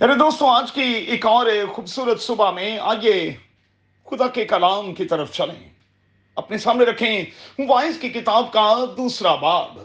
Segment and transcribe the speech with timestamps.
[0.00, 3.36] میرے دوستوں آج کی ایک اور خوبصورت صبح میں آئیے
[4.10, 5.68] خدا کے کلام کی طرف چلیں۔
[6.36, 7.24] اپنے سامنے رکھیں
[7.58, 9.78] وائس کی کتاب کا دوسرا باب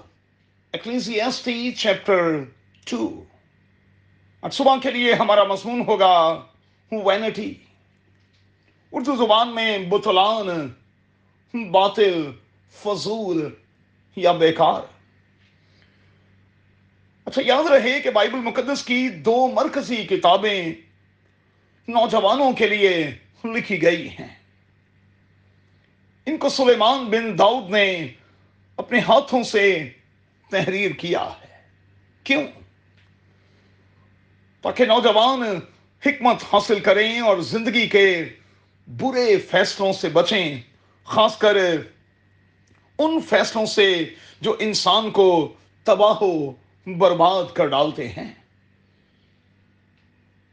[0.72, 2.44] ایکلیزیسٹی چیپٹر
[2.90, 3.24] ٹو
[4.42, 6.42] آج صبح کے لیے ہمارا مضمون ہوگا
[6.92, 7.54] وینٹی۔
[8.92, 10.74] اردو زبان میں بتلان،
[11.72, 12.32] باطل،
[12.72, 13.50] فضول
[14.16, 14.95] یا بیکار۔
[17.26, 20.74] اچھا یاد رہے کہ بائبل مقدس کی دو مرکزی کتابیں
[21.88, 23.12] نوجوانوں کے لیے
[23.46, 24.36] لکھی گئی ہیں۔
[26.26, 28.08] ان کو سلیمان بن داؤد نے
[28.78, 29.90] اپنے ہاتھوں سے
[30.52, 31.58] تحریر کیا ہے۔
[32.24, 32.44] کیوں؟
[34.62, 35.42] تاکہ نوجوان
[36.06, 38.30] حکمت حاصل کریں اور زندگی کے
[38.88, 40.62] برے فیصلوں سے بچیں،
[41.04, 41.58] خاص کر
[43.00, 46.52] ان فیصلوں سے جو انسان کو تباہ و
[46.86, 48.34] برباد کر ڈالتے ہیں۔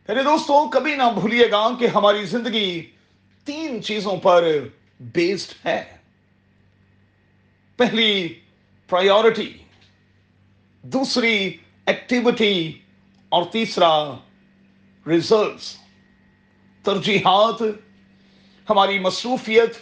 [0.09, 2.91] میرے دوستوں کبھی نہ بھولیے گا کہ ہماری زندگی
[3.45, 4.49] تین چیزوں پر
[5.01, 5.97] بیسڈ ہے۔
[7.77, 8.41] پہلی
[8.89, 9.59] پرائیورٹی
[10.83, 12.79] دوسری ایکٹیویٹی
[13.29, 14.17] اور تیسرا
[15.07, 15.77] ریزلٹس
[16.83, 17.63] ترجیحات،
[18.71, 19.77] ہماری مصروفیت،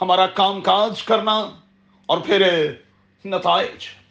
[0.00, 1.60] ہمارا کام کاج کرنا،
[2.06, 2.72] اور پھر
[3.24, 4.03] نتائج۔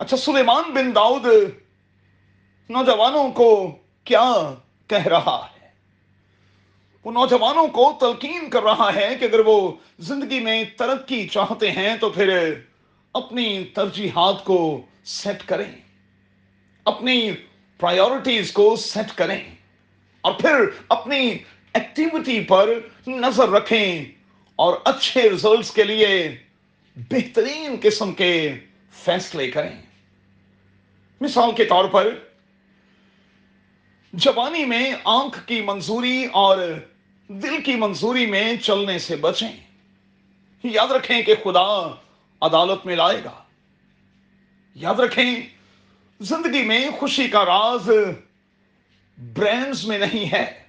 [0.00, 1.26] اچھا سلیمان بن داؤد
[2.70, 3.50] نوجوانوں کو
[4.06, 4.24] کیا
[4.90, 5.68] کہہ رہا ہے؟
[7.04, 9.56] وہ نوجوانوں کو تلقین کر رہا ہے کہ اگر وہ
[10.08, 12.30] زندگی میں ترقی چاہتے ہیں تو پھر
[13.14, 14.58] اپنی ترجیحات کو
[15.04, 15.70] سیٹ کریں،
[16.86, 17.30] اپنی
[17.80, 19.40] پرائیورٹیز کو سیٹ کریں،
[20.24, 21.20] اور پھر اپنی
[21.74, 22.72] ایکٹیویٹی پر
[23.06, 24.04] نظر رکھیں
[24.58, 26.08] اور اچھے ریزلٹس کے لیے
[27.10, 28.32] بہترین قسم کے
[29.04, 29.76] فیصلے کریں۔
[31.20, 32.14] مثال کے طور پر،
[34.12, 36.58] جوانی میں آنکھ کی منظوری اور
[37.28, 39.52] دل کی منظوری میں چلنے سے بچیں۔
[40.64, 41.94] یاد رکھیں کہ خدا
[42.40, 43.42] عدالت میں لائے گا۔
[44.74, 45.36] یاد رکھیں،
[46.20, 47.90] زندگی میں خوشی کا راز
[49.18, 50.62] برینڈز میں نہیں ہے۔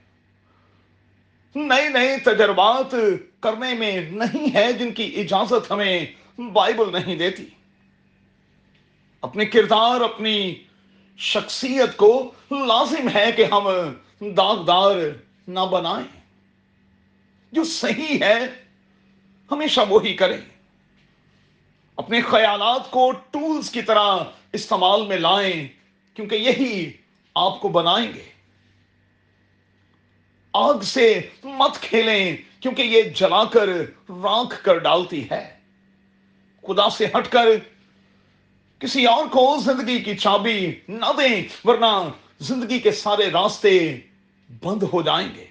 [1.56, 2.96] نئے نئے تجربات
[3.40, 6.06] کرنے میں نہیں ہے جن کی اجازت ہمیں
[6.38, 7.46] بائبل نہیں دیتی۔
[9.22, 10.56] اپنے کردار، اپنی
[11.18, 13.68] شخصیت کو لازم ہے کہ ہم
[14.20, 14.96] داغدار
[15.48, 16.20] نہ بنائیں۔
[17.52, 18.40] جو صحیح ہے،
[19.52, 20.42] ہمیشہ وہی کریں۔
[21.96, 24.18] اپنے خیالات کو ٹولز کی طرح
[24.54, 25.68] استعمال میں لائیں،
[26.14, 26.92] کیونکہ یہی
[27.36, 28.24] آپ کو بنائیں گے۔
[30.54, 33.70] آگ سے مت کھیلیں، کیونکہ یہ جلا کر
[34.10, 35.60] راکھ کر ڈالتی ہے۔
[36.62, 37.48] خدا سے ہٹ کر
[38.80, 42.10] کسی اور کو زندگی کی چابی نہ دیں، ورنہ
[42.40, 44.00] زندگی کے سارے راستے
[44.64, 45.46] بند ہو جائیں گے۔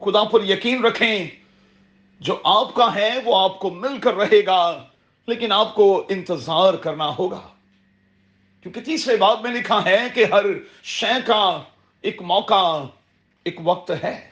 [0.00, 1.26] خدا پر یقین رکھیں،
[2.20, 4.86] جو آپ کا ہے وہ آپ کو مل کر رہے گا،
[5.26, 7.48] لیکن آپ کو انتظار کرنا ہوگا۔
[8.62, 10.44] کیونکہ تیسرے بات میں لکھا ہے کہ ہر
[10.82, 11.62] شے کا
[12.00, 12.84] ایک موقع،
[13.44, 14.30] ایک وقت ہے۔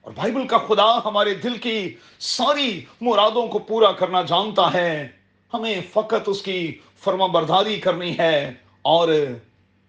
[0.00, 5.17] اور بائبل کا خدا ہمارے دل کی ساری مرادوں کو پورا کرنا جانتا ہے۔
[5.54, 9.08] ہمیں فقط اس کی فرما برداری کرنی ہے اور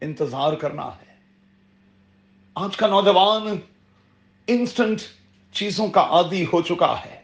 [0.01, 1.13] انتظار کرنا ہے۔
[2.55, 3.57] آج کا نوجوان
[4.47, 4.99] انسٹنٹ
[5.53, 7.21] چیزوں کا عادی ہو چکا ہے۔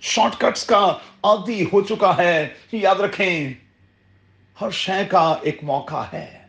[0.00, 3.54] شارٹ کٹس کا عادی ہو چکا ہے۔ یاد رکھیں،
[4.60, 6.46] ہر شے کا ایک موقع ہے۔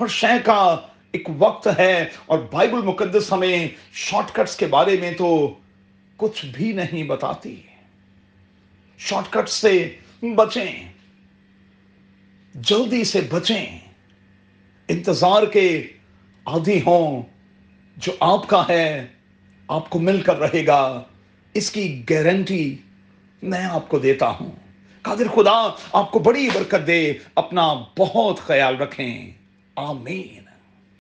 [0.00, 0.76] ہر شے کا
[1.12, 5.54] ایک وقت ہے۔ اور بائبل مقدس ہمیں شارٹ کٹس کے بارے میں تو
[6.16, 7.62] کچھ بھی نہیں بتاتی۔
[8.98, 10.92] شارٹ کٹ سے بچیں۔
[12.54, 13.78] جلدی سے بچیں۔
[14.88, 15.86] انتظار کے
[16.44, 17.22] عادی ہوں۔
[17.96, 19.06] جو آپ کا ہے،
[19.68, 21.02] آپ کو مل کر رہے گا۔
[21.54, 22.76] اس کی گارنٹی
[23.42, 24.50] میں آپ کو دیتا ہوں۔
[25.02, 29.30] قادر خدا، آپ کو بڑی برکت دے۔ اپنا بہت خیال رکھیں۔
[29.76, 30.47] آمین۔